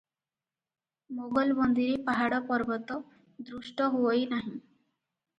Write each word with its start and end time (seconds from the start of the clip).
ମୋଗଲବନ୍ଦୀରେ 1.17 1.99
ପାହାଡ଼ପର୍ବତ 2.07 2.97
ଦୃଷ୍ଟ 3.49 3.91
ହୁଅଇ 3.97 4.25
ନାହିଁ। 4.33 4.55